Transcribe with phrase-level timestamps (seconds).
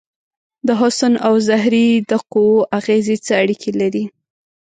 [0.67, 4.03] د حسن او زهرې د قوو اغیزې څه اړیکې لري؟